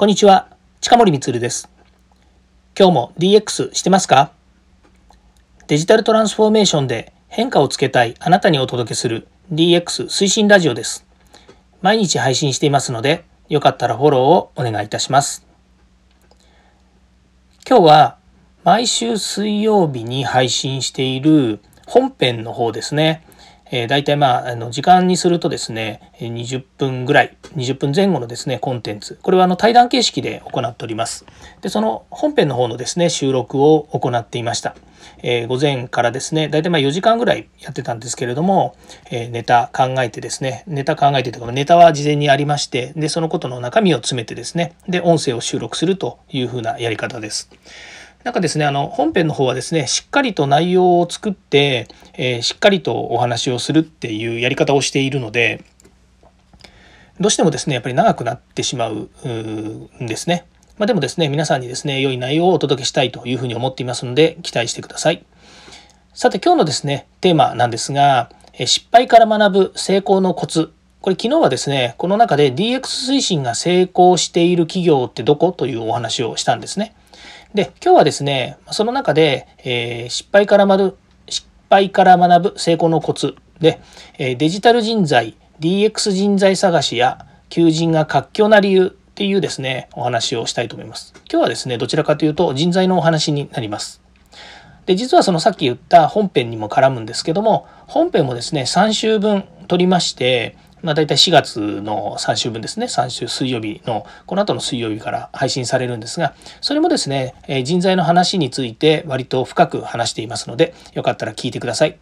[0.00, 0.48] こんにちは、
[0.80, 1.68] 近森光です。
[2.74, 4.32] 今日も DX してますか？
[5.66, 11.04] デジタルトランスフォーメーションで変化をつけたいあなたにお届けする DX 推進ラジオです。
[11.82, 15.46] 毎日配信していますので、よかったらフォローをお願いいたします。
[17.68, 18.16] 今日は
[18.64, 23.22] 毎週水曜日に配信している本編の方ですね。
[23.70, 29.18] えー、大体まあ、あの、時間にするとですね、20分ぐらい、20分前後のですね、コンテンツ。
[29.22, 31.24] これはあの、対談形式で行っております。
[31.60, 34.74] で、その本編の方のですね、収録を行っていました。
[35.22, 38.74] えー、午前からですね、大体まあ4時間ぐらいやってたんですけれども、
[39.10, 47.50] えー、ネタ考えてですね、ネタ考えてというか、ネタは事前にありまして、で、そのことの中身を詰めてですね、で、音声を収録するというふうなやり方です。
[48.24, 55.64] なんかですね、あの、本編の方はですね、しっかりと内容を作って、えー、しっかりとお話をするっていうやり方をしているので、
[57.18, 60.46] どうしてもですね、やっぱり長くなってしまうんですね。
[60.76, 65.24] まあ、でもですね、皆さんにですね、良い内容をお届けしたいというふうに思っていますので、期待してください。
[66.12, 70.72] さて、今日のですね、テーマなんですが、失敗から学ぶ成功のコツ。
[71.00, 76.94] これ昨日はですね、この中で DX 推進が成功している企業ってどこというお話をしたんですね。
[77.54, 80.98] で、今日はですね、その中で、えー、失敗から学ぶ、
[81.28, 83.80] 失敗から学ぶ成功のコツで、
[84.18, 91.12] えデジタル人材、DX 人材探しや求人が活況な理由っていうですね、お話をしたいと思います。
[91.30, 94.00] 今日はですね、どちらかというと人材のお話になります。
[94.86, 111.98] で、実はそのさっき言った本編にも絡むんですけども、本編もですね、3週分取りまして、まあ、大体4月の3週分ですね、3週水曜日の、この後の水曜日から配信されるんですが、それもですね、え人材の話について割と深く話していますので、よかったら聞いてください。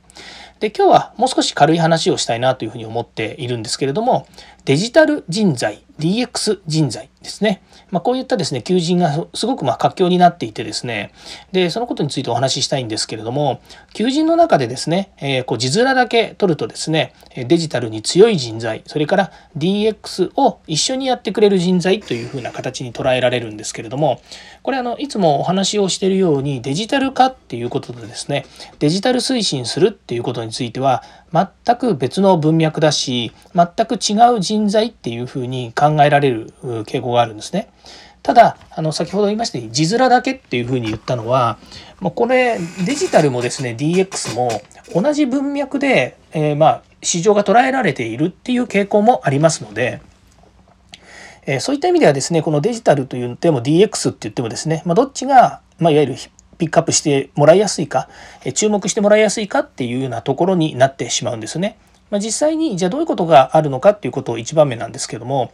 [0.60, 4.26] で、今日はもう少し軽い話をしたいなというふうに思っているんですけれども、
[4.64, 7.62] デジタル人材、DX 人材ですね。
[7.90, 11.12] まあ、こういったですね、求人がすごくま活況になっていてですね、
[11.52, 13.60] で、そのことについてお話ししたいんですけれども、
[13.94, 24.20] 求人の中でですね、えー、こう字面だけ取るとですね、デジタルに強い人材、それから DX を一緒にやってくれる人材というふうな形に捉えられるんですけれども、
[24.62, 28.46] これあの、いつもお話をしているようにデジタル化っていうことでですね、
[28.78, 31.02] デジタル推進するっていうことについては、
[31.32, 36.52] 全く別の文脈だし、全く違う人材っていうふうに考考えられる
[36.84, 37.68] 傾向があるんですね。
[38.22, 41.58] ただ、あの、先ほど言いましたように、字面だけっていうふうに言ったのは、
[42.00, 44.50] もうこれ、デジタルもですね、DX も
[44.94, 50.00] 同じ文脈で、えー、まあ、市場が捉えられているっていう傾向もありますので、
[51.46, 56.14] えそういった意味ではですね、このデジタルと言っても DX って言ってもですね、まあ、どっちが、まあ、いわゆる
[56.58, 58.08] ピックアップしてもらいやすいか、
[58.44, 61.78] え注目してもらいやすいかっていうようなところになってしまうんですね。
[62.10, 65.50] まあ、実際にじゃあどういうことがあるのかっていうことを1番目なんですけども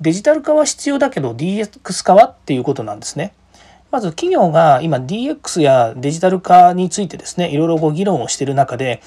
[0.00, 3.34] デジタル化は必要だけど DX 化はっていうことなんですね。
[3.90, 9.00] まず企業が今 DX やデジタル化についてですねいろいろご議論をしている中で、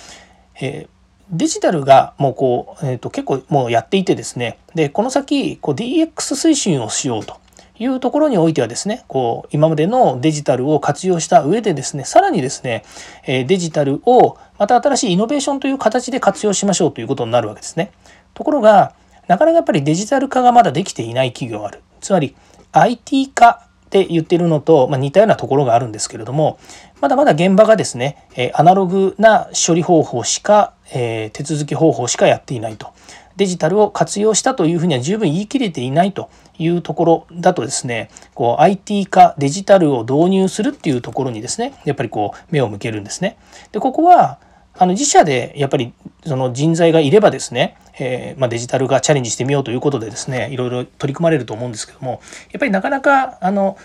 [0.60, 0.88] えー、
[1.30, 7.42] デジタルがもうこう、えー、と結構もうやっていてですねでこの先こう DX 推進をしようと
[7.84, 12.84] いうところにおいてはですね、こう、今までのデジタルを活用した上でですね、さらにですね、
[13.26, 17.92] デジタルをまた新しいイノベーションという形で活用しましょうということになるわけですね。
[18.36, 18.94] ところが、
[19.28, 21.82] なかなかやっぱりデジタル化がまだできていない企業がある。
[22.00, 22.36] つまり
[22.72, 26.60] IT 化って言ってるのと、まあ、似たようなところがあるんですけれども、
[27.00, 32.94] まだまだ現場がですね、アナログな処理方法しか、えー、手続き方法しかやっていないと。
[33.38, 36.30] デジタルを活用したというふうには十分言い切れていないと
[36.60, 43.38] いうところだとですね、こう IT 化、デジタルを導入するっていうところにですね、やっぱりこう目を向けるんですね。
[43.72, 44.40] で、ここは
[44.78, 45.94] あの自社でやっぱり
[46.26, 52.22] その人材がいればですね、えー、まあ、デジタルがチャレンジしてみようということでですねいろいろ取り組まれると思うんですけども
[52.52, 53.78] やっぱりなかなかあの、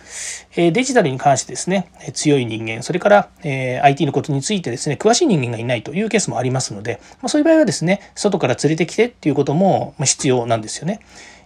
[0.57, 11.01] えデジタルに関してですね強い人間それから、え IT のことについてですね詳しい人間がいないというケースもありますので、まあ、そういう場合はですね外から連れてきてっていうことも必要なんですよね。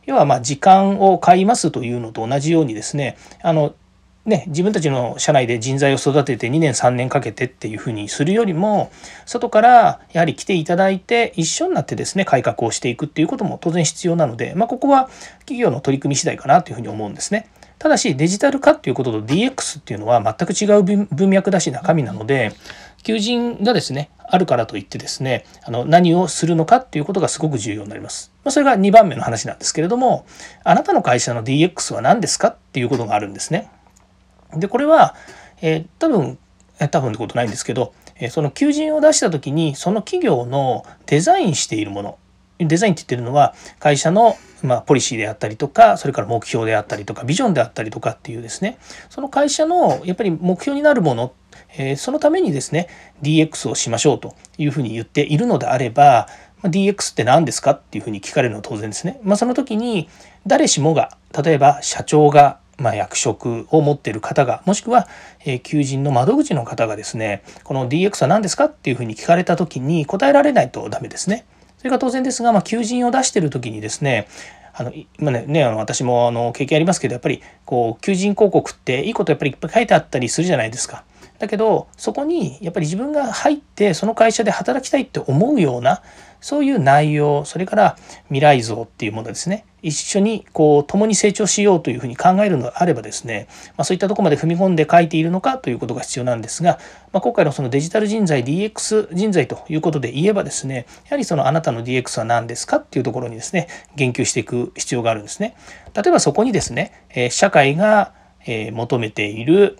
[0.06, 3.74] 要はま時間を買いますというのと同じようにですねあの
[4.30, 8.90] ね、自分たちの社内で人材を育てて2年3年かけてっていうふうにするよりも
[9.26, 15.10] 外からやはり来ていただいて一緒になってですね改革をしていくっていうことも当然必要なので、まあ、ここは
[15.40, 17.50] 企業の取り組み次第かなというふうに思うんですね。
[17.80, 22.52] ただしデジタル化っていうことと DX っていうのは全く違う文脈だし中身なので
[23.02, 28.32] 求人がですねあるからといってですねあの何をするのかっていうことがすごく重要になります。
[28.44, 30.26] ま、それが2番目の話なんですけれども
[30.62, 33.70] あなたの会社の DX は何ですかっていうことがあるんですね。
[34.54, 35.14] で、これは、
[35.60, 36.38] えー、多分、
[36.90, 42.18] 多分ってことないんですけど、えその求人を出した時にその企業のデザインしているもの
[42.58, 51.32] デザインって言ってるのは会社のまあ、ポリシーであったりとかそれから目標であったりとかビジョンであったりとかっていうですねその会社のやっぱり目標になるもの、
[51.78, 52.88] えー、そのためにですね
[53.22, 56.28] DX をしましょうというふうに言っているのであれば、
[56.62, 59.18] DX って何ですかっていうふうに聞かれるのは当然ですね。
[59.22, 60.10] まあ、その時に
[60.46, 65.06] 誰しもが例えば社長がまあ、役職を持っている方がもしくは、
[65.44, 71.44] えー、求人の窓口の方がですねこの DX は何ですかっていうふうに聞かれた時に答えられないとダメですね。
[71.78, 74.28] それが当然ですが、まあ、求人を出してる時にですね
[74.74, 81.04] あの今ねねあの私もあの経験ありますけどやっぱりこう求人広告っていいことやっぱりいっぱい書いてあったりするじゃないですか。
[81.40, 86.02] だけどそこにやっぱり自分が入ってその会社で働きたいって思うような
[86.40, 93.48] そういう内容それから未来像っていうものですね一緒にこう共に成長しようというふうに考えるのであればですね、
[93.78, 96.78] まあ、そういったとこまで踏み込んで書いているのかということが必要なんですが、
[97.12, 105.56] まあ、今回のそのデジタル人材 DX 人材ということで言えばですねやはりそのあなたの DX は何ですかっていうところにですね言及していく必要があるんですね。
[105.94, 108.12] 例えばそこにですね社会が
[108.46, 109.78] 求めている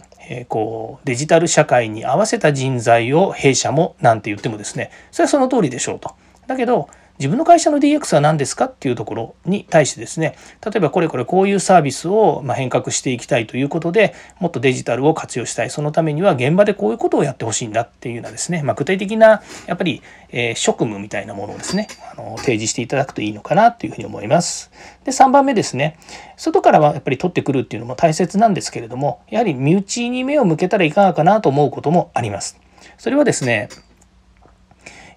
[0.49, 6.15] こうデジタル社会に合わせた人材を弊社もなんて言ってもですねそれはその通りでしょうと。
[6.47, 6.89] だけど
[7.21, 20.01] 自分の会社の DX は何ですかっていうところに対してですね例えばこれこれこういうサービスを変革していきたいということでもっとデジタルを活用したいそのためには現場でこういうことをやってほしいんだっていうようなですね、まあ、具体的なやっぱり、
[20.31, 24.71] え職務みたいなものをですねあの提示していただくといいのかなというふうに思います。
[25.05, 25.99] で3番目ですね
[26.39, 32.59] 外からはやっぱり取ってくるっていうのも大切なんですけれどもやはり身内に目を向けたらいかがかなと思うこともあります。
[32.97, 33.69] それはですね、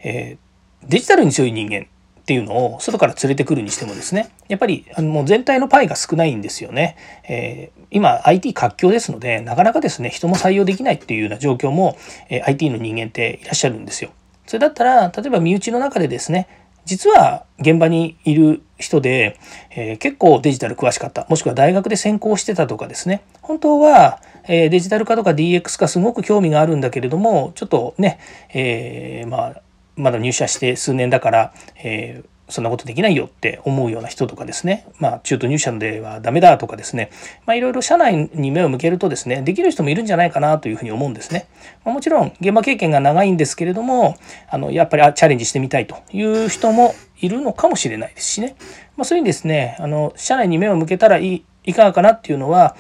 [0.04, 1.86] えー、デジタルに強い人間
[2.24, 6.96] っていうのを外から連れてくるにしてもですねやっぱりあのもう全体のパイが少ないんですよね、
[7.28, 11.98] えー、今 IT 活況ですのでなかなかですね人も採用できないっていうような状況も、
[12.30, 14.12] えー、IT の人間っていらっしゃるんですよ。
[14.46, 16.48] それだったら例えば身内の中でですね
[16.86, 19.38] 実は現場にいる人で、
[19.72, 21.26] えー、結構デジタル詳しかった。
[21.30, 23.24] もしくは大学で専攻してたとかですね。
[23.42, 28.20] 本当は、え、デジタル化とか DX 化すごく興味があるんだけれどもちょっとね、
[28.54, 29.62] え、まあ
[29.96, 31.54] まだ入社して数年だから、
[31.84, 37.10] えー、そんなことできないよって思うような人とかですね、まあ、中途入社ではダメだとかですね、
[37.46, 41.48] まあ、いろいろ社内に目を向けるとですね、できる人もいるんじゃないかなというふうに思うんですね。
[41.86, 44.18] まあ、もちろん、現場経験が長いんですけれども、
[44.50, 48.56] あの、やっぱりチャレンジしてみたいという人もいるのかもしれないですしね。
[48.98, 52.76] まあ、そういうにですね、あの、社内に目を向けたらいい、いかがかなっていうのは、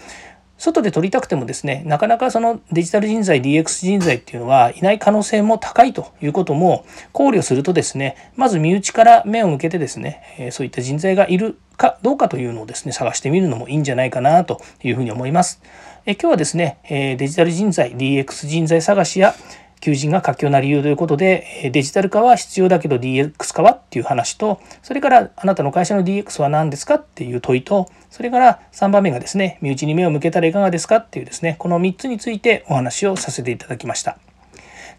[0.63, 15.62] 外で取りたくてもですねなかなかそのデジタル人材 DX 人材っていうのはいない可能性も高いということも考慮するとですねまず身内から目を向けてですねそういった人材がいるかどうかというのをですね探してみるのもいいんじゃないかなというふうに思います。
[16.06, 19.36] え今日はですねデジタル人材 DX 人材探しや
[19.83, 34.18] 求人が活況な理由ということでデジタル化は必要だけど DX 化はっていう話とそれからあなたの会社の DX は何ですかっていう問いとそれから3番目がですね身内に目を向けたらいかがですかっていうですねこの3つについてお話をさせていただきました。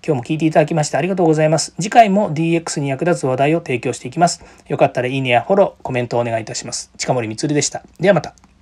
[0.06, 1.72] 今日も聞いていただきましてありがとうございます。
[1.80, 4.44] 次回も DX に役立つ話題を提供していきます。
[4.68, 6.90] よかったらいいねやフォロー、コメントをお願いいたします。
[6.98, 7.82] 近森光でした。
[7.98, 8.53] ではまた。